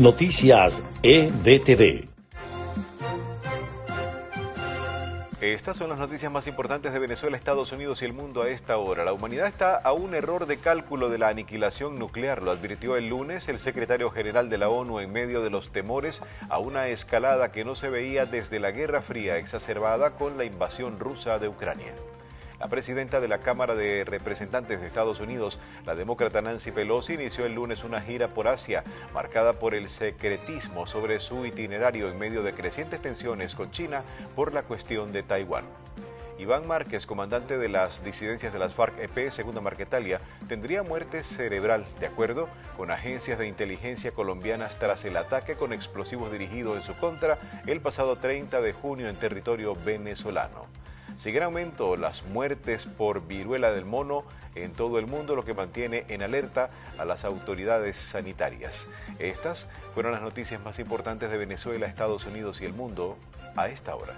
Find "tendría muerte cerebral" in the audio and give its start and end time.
40.46-41.86